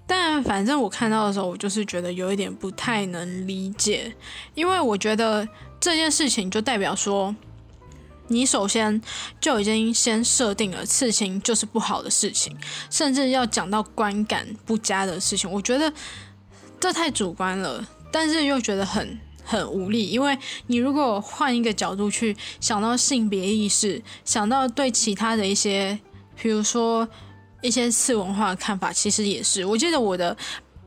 [0.06, 4.16] 但反正我看到的时候，我就是觉得有一点不太能理解，
[4.54, 5.48] 因为我觉得
[5.80, 7.36] 这件事情就代表说，
[8.28, 9.02] 你首先
[9.42, 12.56] 就已经先设定了刺青就是不好的事情，
[12.90, 15.92] 甚至要讲到观感不佳的事情，我觉得
[16.80, 26.00] 这太主观了，但是又觉得很很无力，因为你如果换一个角度去想到性别意识，想到对其他的一些，
[26.36, 27.08] 比如说。
[27.62, 29.66] 一些次文化的看法，其实也是。
[29.66, 30.36] 我记得我的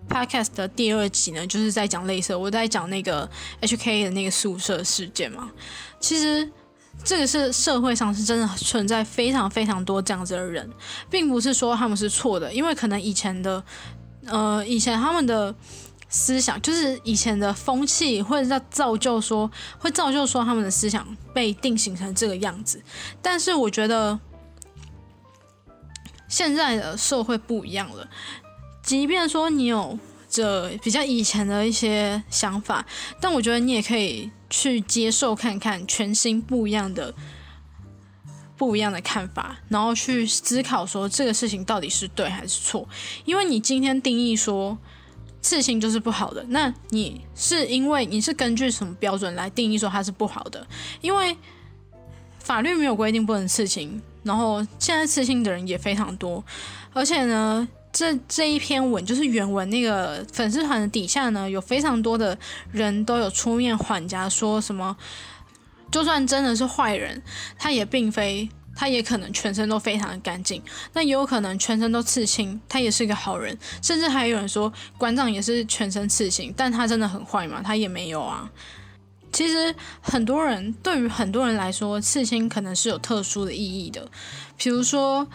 [0.09, 3.29] podcast 的第二集呢，就是在讲类似，我在讲那个
[3.61, 5.51] HK 的那个宿舍事件嘛。
[6.01, 6.51] 其实
[7.05, 10.69] 这个是社会上是真的存在非常非常多这样子的人，
[11.11, 13.63] 并不是说他们是错的，因为可能以前的
[14.27, 15.55] 呃以前他们的
[16.09, 22.83] 思想，就是以前的风气，或者在造就说会造就说他们的思想被定型成这个样子。
[23.21, 24.19] 但是我觉得。
[26.33, 28.09] 现在的社会不一样了，
[28.83, 29.99] 即便说你有
[30.31, 32.87] 着比较以前的一些想法，
[33.21, 37.15] 但我觉得你也可以去接受看看全新不一样的、
[38.57, 42.89] 不一样的看法，然后去思考说这个事情到底是对还是错。
[43.27, 44.79] 因为你今天定义说
[45.43, 50.67] 刺青就是不好的，那你是因为你是根据什么标准来定义说它是不好的？
[51.03, 51.37] 因为
[52.43, 54.01] 法律没有规定不能刺青。
[54.25, 56.45] 然后现在刺青的人也非常多，
[56.93, 62.39] 而且呢，这这一篇文就是原文那个粉丝团的底下呢，有非常多的
[62.71, 64.97] 人都有出面缓颊，说什么，
[65.91, 67.21] 就算真的是坏人，
[67.59, 77.61] 他也并非，他也可能全身都非常的干净，那也有可能全身都刺青，他也是一个好人，甚至还有人说馆长也是全身刺青，但他真的很坏吗？
[77.61, 78.49] 他也没有啊。
[79.33, 84.07] 其实很多人对于很多人来说，刺青可能是有特殊的意义的。
[84.59, 85.27] 比如说，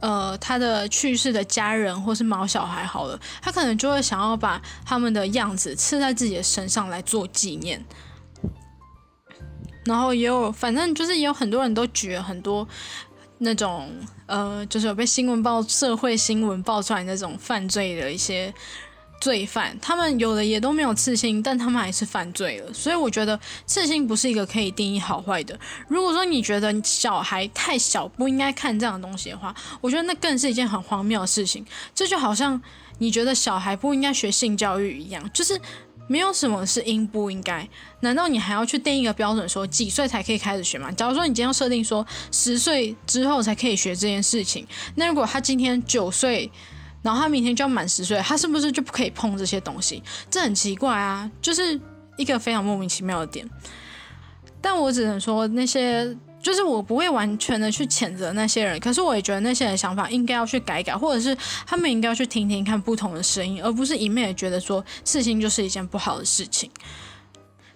[0.00, 7.84] 呃，他的去世的家人或是毛小孩，好了，他可能就会想要把他们的样子刺在自己的身上来做纪念。
[9.84, 12.66] 然后也有，反正就是也有很多人都举了很多
[13.38, 13.90] 那种，
[14.26, 18.52] 呃，就是有被新闻报、社会新闻爆出来那种犯罪的一些
[19.20, 22.72] 罪犯，他们有的也都没有刺青，但他们还是犯罪了。
[22.72, 25.58] 所以我觉得刺青不是一个可以定义好坏的。
[25.88, 31.66] 如果说你觉得小孩太小不应该看这样的东西的话，我觉得那更是一件很荒谬的事情。
[31.94, 32.60] 这就好像
[32.98, 35.60] 你觉得小孩不应该学性教育一样，就是
[36.06, 37.68] 没有什么是应不应该。
[38.00, 40.92] 难道你还要去定一个标准，说几岁才可以开始学吗？
[40.92, 46.50] 假如说你今天要设定说十岁之后才可以学这件事情，那如果他今天九岁。
[47.08, 50.02] 然后他明天就要满十岁，他是不是就不可以碰这些东西？
[50.30, 51.80] 这很奇怪啊，就是
[52.18, 53.48] 一个非常莫名其妙的点。
[54.60, 61.34] 但我只能说，那些就是我不会完全的去谴责那些人，可是我也觉得那些人想法应该要去改改，或者是
[61.66, 66.70] 他们应该要去听听看不同的声音，而不是一昧的觉得说事情就是一件不好的事情。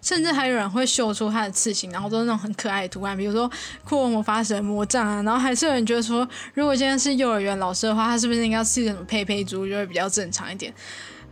[0.03, 3.49] 甚至还有人会秀出他的刺青，然后都是那种很可爱的图案，比如说
[3.85, 5.23] 库洛魔法使魔杖啊。
[5.23, 10.75] 然后还是有人觉得说，如果今天是幼儿园老师的话，他是不是应该刺什么佩佩猪，就会比较正常一点？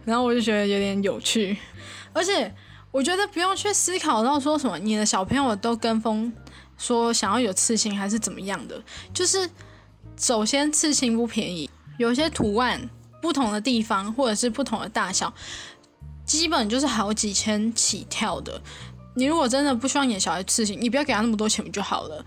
[0.04, 1.58] 然后我就觉得有点有趣，
[2.12, 2.54] 而且
[2.92, 6.32] 我觉得不用去思考到说什么你的小朋友都跟风
[6.78, 8.80] 说想要有刺青还是怎么样的。
[9.12, 9.50] 就是
[10.16, 12.88] 首先刺青不便宜，有些图案
[13.20, 15.32] 不同的地方或者是不同的大小。
[16.30, 18.62] 基本就是好几千起跳的，
[19.14, 22.24] 你如果真的不希望你的小孩刺青，你不要给他那么多钱不就好了。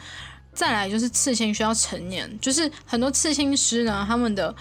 [0.53, 4.53] 再来就是刺青需要成年，就是很多刺青师呢，他们的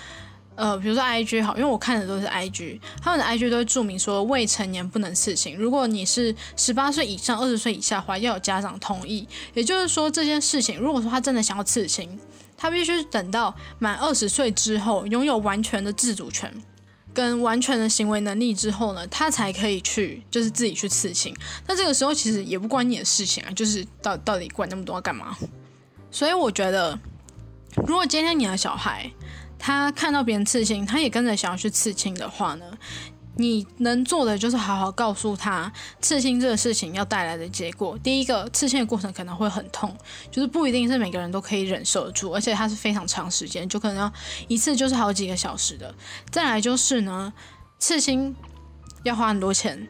[0.55, 5.59] 呃，比如说 I G 好，因为我看的都是 I G，他们的 I G 都会注明说未成年不能刺青。
[5.59, 9.26] 如果你是十八岁以上、二十岁以下的话，要有家长同意。
[9.55, 12.16] 也就是说，这件事情如果说他真的想要刺青，
[12.57, 16.48] 他必须等到满二十岁之后，拥有完全的自主权。
[17.14, 21.35] 跟完全的行为能力之后呢，他才可以去，就是自己去刺青。
[21.66, 25.37] 那这个时候其实也不关你的事情啊，就是到到底管那么多干嘛？
[26.11, 26.98] 所以我觉得，
[27.87, 29.11] 如果今天你的小孩
[29.59, 32.64] 他看到别人刺青，他也跟着想要去刺青的话呢？
[33.37, 37.99] 你能做的就是好好告诉他刺青这个事情要带来的结果。
[38.03, 39.97] 第一个，刺青的过程可能会很痛，
[40.31, 44.12] 就是不一定是每个人都可以忍受得住，而且它是非常长时间，就可能要
[44.49, 45.95] 一次就是好几个小时的。
[46.31, 47.33] 再来就是呢，
[47.79, 48.37] 刺青
[49.03, 49.88] 要花很多钱，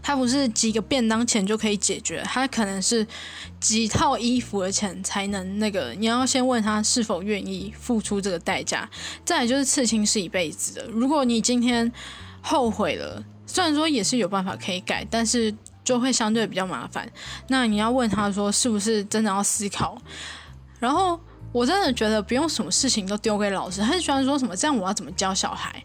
[0.00, 3.04] 它不是几个便当钱就可以解决，它可能是
[3.58, 5.92] 几套衣服的钱才能那个。
[5.98, 8.88] 你要先问他是否愿意付出这个代价。
[9.24, 11.92] 再来就是刺青是一辈子的，如果你今天。
[12.40, 17.10] 后悔了，虽然说也是有办法可以改，但是就会相对比较麻烦。
[17.48, 19.96] 那你要问他说是不是真的要思考？
[20.78, 21.18] 然后
[21.52, 25.82] 我真的觉得不用什么事情都丢给老师，很喜欢说什么这样我要怎么教小孩？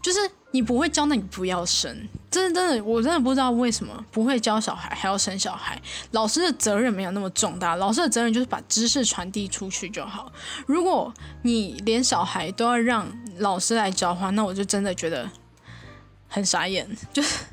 [0.00, 0.18] 就是
[0.52, 2.08] 你不会教，那你不要生。
[2.30, 5.80] 真的真的，我真的不知道为什么不会教小孩还要生小孩。
[6.12, 10.30] 老师的责任没有那么重大，老师的责任就是把知识传递出去就好。
[10.66, 13.06] 如果你连小孩都要让
[13.38, 15.28] 老师来教的话，那我就真的觉得。
[16.28, 17.44] 很傻眼，就是，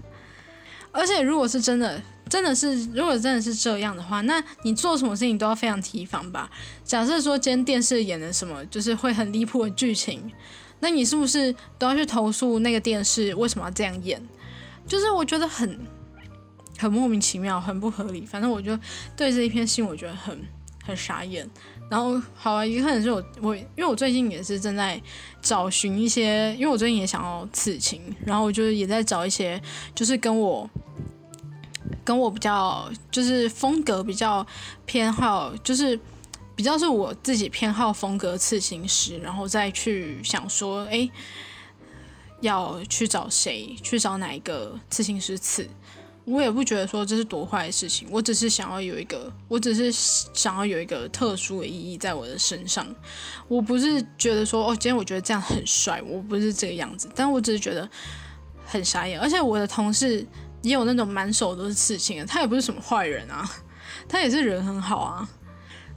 [0.92, 6.50] 而且如果是真的，真的是，如果真的是这样的话，那你做什么事情都要非常提防吧。
[6.84, 10.32] 假设说今天电视演的什么，就是会很离谱的剧情，
[10.82, 14.22] 那你是不是都要去投诉那个电视为什么要这样演？
[14.88, 15.80] 就是我觉得很
[16.78, 18.26] 很莫名其妙，很不合理。
[18.26, 18.78] 反正我就
[19.16, 20.40] 对这一篇信，我觉得很
[20.84, 21.50] 很傻眼。
[21.90, 25.00] 然后好啊，一个可能是我我，因为我最近也是正在
[25.42, 29.62] 找寻一些，因为我最近也想要刺青，然后我就是也在找一些，
[29.94, 30.68] 就是跟我
[32.04, 34.46] 跟我比较，就是风格比较
[34.86, 36.00] 偏好，就是
[36.56, 41.08] 比较是我自己偏好风格刺青师，然后再去想说，哎，
[42.42, 45.70] 要去找谁，去找哪一个刺青师刺。
[46.26, 52.86] 我也不觉得说这是多坏的事情，我只是想要有一个，我只是想要有一个特殊的意义在我的身上。
[53.48, 57.88] 我不是觉得说哦，今天我觉得这样很帅，我不是这个样子，但我只是觉得
[58.66, 59.20] 很傻眼。
[59.20, 60.26] 而且我的同事
[60.64, 63.48] 也有那种满手都是刺青的，他也不是什么坏人啊，
[64.10, 65.30] 他也是人很好啊。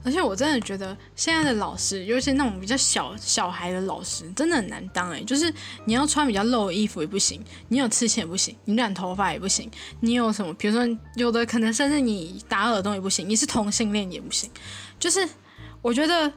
[0.01, 14.49] 而且我真的觉得现在的老师，尤其那种比较小小孩的老师，真的很难当诶，就是你要穿比较露的衣服也不行，你有刺青也不行，你染头发也不行，你有什么，比如说有的可能甚至你打耳洞也不行，你是同性恋也不行。
[14.97, 15.27] 就是
[15.81, 16.31] 我觉得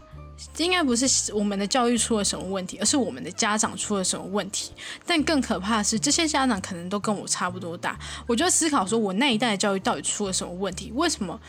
[0.57, 4.72] 应该不是我们的教育出了什么问题，而是我们的家长出了什么问题。
[5.07, 7.96] 但更可怕的是，这些家长可能都跟我差不多大。
[8.27, 10.90] 我就思考说，我那一代的教育到底出了什么问题？
[10.96, 11.40] 为什么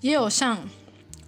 [0.00, 0.58] 也有像？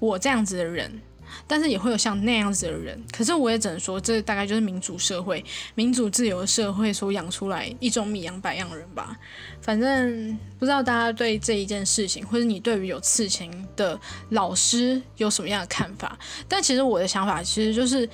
[0.03, 1.01] 我这样子的人，
[1.47, 3.01] 但是也会有像那样子的人。
[3.13, 5.45] 可是我也只能说，这大概就是民主社会、
[5.77, 9.17] 民主自由社会所养出来一种米养百样人吧。
[9.61, 13.99] 反正不知道大家对这一件事情，或者你对于有刺青的
[14.31, 16.19] 老师有什么样的看法？
[16.49, 18.09] 但其实我的想法其实就是，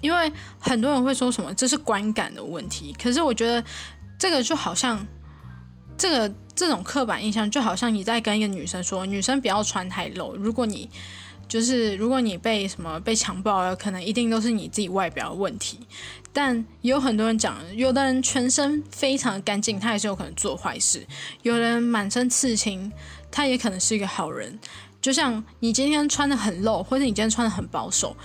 [0.00, 3.62] 因为很多人会说什么这是观感的问题，可是我觉得
[4.18, 5.06] 这个就好像
[6.00, 10.34] 这个这种刻板印象，就好像你在跟一个女生说，女生不要穿太露。
[10.34, 10.88] 如果你
[11.46, 15.78] 就是如果你被什么被强暴了，可能一定都是你自己外表的问题。
[16.32, 21.00] 但也有很多人讲，有的人全身非常干净，他也是有可能做坏事；
[21.42, 22.90] 有人满身刺青，
[23.30, 24.58] 他也可能是一个好人。
[25.02, 28.16] 就像你今天穿的很露，或者你今天穿的很保守，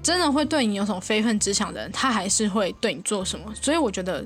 [0.00, 3.52] 真的会对你有什么非分之想的人，他还是会对你做什么。
[3.60, 4.24] 所以我觉得。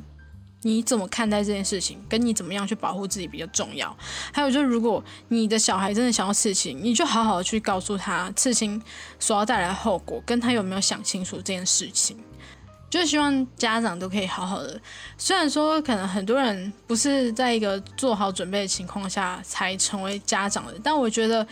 [0.65, 3.95] 你怎么看待这件事情，跟你怎么样去保护自己比较重要。
[4.33, 8.83] 还有就是，如果你的小孩真的想要刺青，你就好好的去告诉他刺青
[9.21, 12.17] 所要带来的后果，跟他有没有想清楚这件事情。
[12.89, 14.81] 就希望家长都可以好好的。
[15.19, 21.47] 虽然说可能很多人不是在一个做好准备的情况下才成为家长的，但我觉得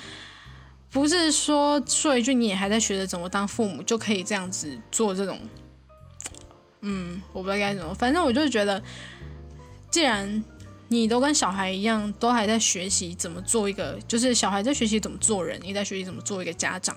[0.88, 5.38] 不是说说一句你也还在学着怎么当父母就可以这样子做这种。
[6.82, 8.82] 嗯，我不知道该怎么，反正我就是觉得，
[9.88, 10.44] 既然
[10.88, 16.96] 你都跟小孩一样，都还在学习怎么做一个，就是小孩在学习怎么做人，你在学习怎么做一个家长，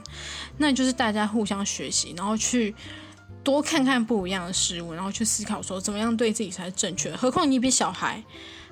[0.57, 2.73] 那就是大家互相学习，然后去
[3.43, 7.15] 多看看不一样的事物，然后去思考说怎么样对自己才是正确。
[7.15, 8.23] 何况你比小孩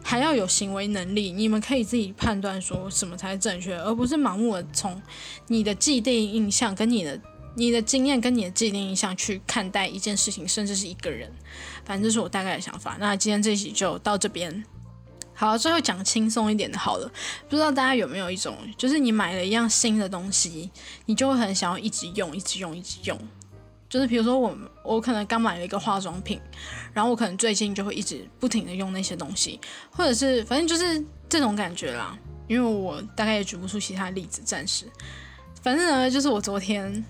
[0.03, 4.99] 还要有行为能力，你们可以自己判断说什么才是正确，而不是盲目的从
[5.47, 7.21] 你的既定印象跟你的。
[7.55, 11.31] 你的经验跟你的既定印象去看待一件事情，甚至是一个人，
[11.85, 12.97] 反正这是我大概的想法。
[12.99, 14.63] 那今天这集就到这边。
[15.35, 17.11] 好，最后讲轻松一点的，好了。
[17.49, 20.69] 不知道大家有没有一种，就是你买了一样新的东西，
[21.05, 23.19] 你就会很想要一直用，一直用，一直用。
[23.89, 26.39] 就是比如说我，我可能刚买了一个化妆品，
[26.93, 29.59] 然后我可能最近就会一直不停的用那些东西，
[29.91, 32.17] 或者是反正就是这种感觉啦。
[32.47, 34.85] 因为我大概也举不出其他例子，暂时。
[35.61, 37.03] 反正呢，就是我昨天。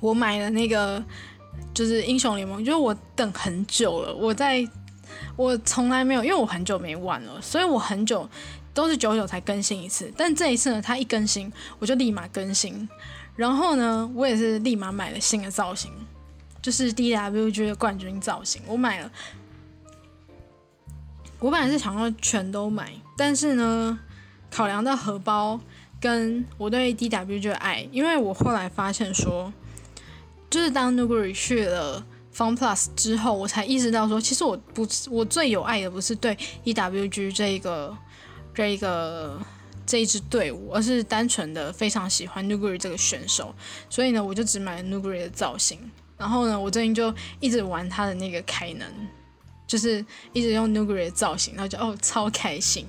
[0.00, 1.02] 我买了那个
[1.74, 4.14] 就是英雄联盟，就是我等很久了。
[4.14, 4.66] 我在
[5.36, 8.28] 我从来没有，因为我很久没玩了，所以我很久
[8.72, 10.12] 都是久久才更新一次。
[10.16, 12.88] 但这一次呢，它一更新我就立马更新。
[13.36, 15.90] 然后呢，我也是立马买了新的造型，
[16.60, 18.62] 就是 DWG 的冠军造型。
[18.66, 19.10] 我买了，
[21.38, 23.98] 我本来是想要全都买，但是呢，
[24.50, 25.60] 考量到荷包
[26.00, 29.52] 跟我对 DWG 的爱，因为我后来发现说。
[30.50, 37.96] 就是当 Nuguri 去了 Fun Plus 之后，我才意识到说，其实我不，我最有爱的不是对 EWG 这一个
[38.54, 39.38] 这一个
[39.84, 43.54] 这一支队伍，而是单纯的非常喜欢 Nuguri 这个选手。
[43.90, 45.78] 所以呢，我就只买了 Nuguri 的造型。
[46.16, 48.88] 然后呢，我最近就一直玩他的那个凯能，
[49.66, 52.86] 就是一直用 Nuguri 的造型，然后就哦超开心。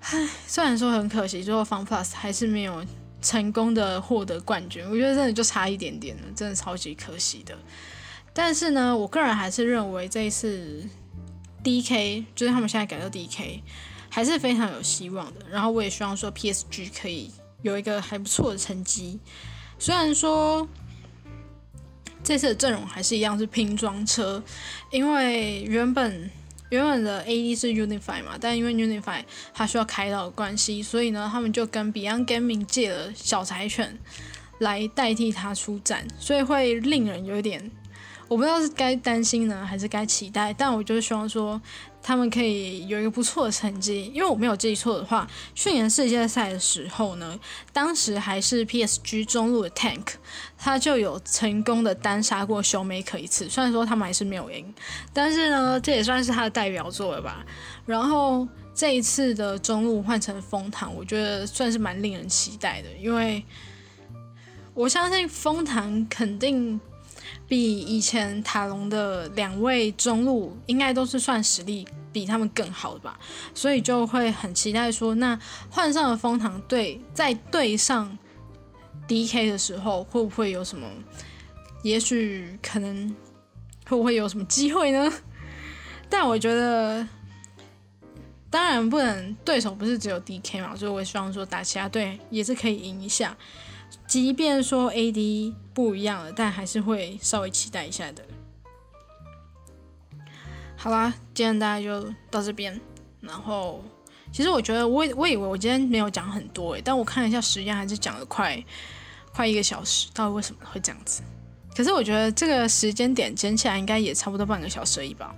[0.00, 2.84] 唉，虽然说很可惜，最后 Fun Plus 还是没有。
[3.20, 7.56] 成功的获得冠军，我觉得真的就差一点点了，真的超级可惜的。
[8.32, 10.84] 但是呢，我个人还是认为这一次
[11.62, 13.62] D K 就是他们现在改到 D K
[14.08, 15.46] 还是非常有希望的。
[15.50, 19.18] 然后我也希望说 P S G 可以有一个还不错的成绩。
[19.78, 20.68] 虽然说
[22.22, 24.42] 这次的阵容还是一样是拼装车，
[24.90, 26.30] 因为原本。
[26.70, 29.22] 原本的 AD 是 Unify 嘛，但因为 Unify
[29.54, 33.98] 它需要开导的关系，所以呢，他们就跟 Beyond Gaming 借了小柴犬
[34.58, 37.70] 来代替他出战，所以会令人有点，
[38.28, 41.60] 我不知道是该担心呢，还是该期待，但我就是希望说。
[42.08, 47.38] 他们可以有一个不错的成绩，因为我没有记错的话，去年世界赛的时候呢，
[47.70, 50.06] 当时还是 PSG 中路的 Tank，
[50.56, 53.46] 他就有成功的单杀过修梅可一次。
[53.50, 54.74] 虽然说他们还是没有赢，
[55.12, 57.44] 但是呢，这也算是他的代表作了吧。
[57.84, 63.44] 然后这一次的中路换成风堂，我觉得算是蛮令人期待的，因为
[64.72, 66.80] 我相信风堂肯定。
[67.46, 73.18] 比以前塔隆的两位中路应该都是算实力比他们更好的吧，
[73.54, 75.38] 所以就会很期待说，那
[75.70, 78.16] 换上了风堂队在对上
[79.06, 80.86] D K 的时候，会不会有什么？
[81.82, 83.14] 也许可能
[83.86, 85.10] 会不会有什么机会呢？
[86.10, 87.06] 但我觉得，
[88.50, 93.36] 当然不能对手不是只有 D K 嘛，所以我希望说打其他队也是可以赢一下。
[94.08, 98.24] 即便说 AD 不一样了，但还是会稍微期待一下的。
[100.76, 102.80] 好啦，今天大家就到这边。
[103.20, 103.84] 然后，
[104.32, 108.64] 其实我觉得我我以为我今天没有讲很多诶，但我看了一下时间，还是讲了快
[109.34, 110.08] 快一个小时。
[110.14, 111.20] 到底为什么会这样子？
[111.76, 115.34] 可是我觉得这个时间点剪起来应该也差不多半个小时而已吧，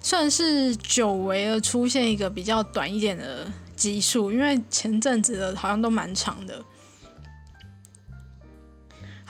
[0.00, 6.60] 算是久违了出现一个比较短一点的集数，因为前阵子的好像都蛮长的。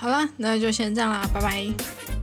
[0.00, 2.19] 好了，那就先这样啦，拜拜。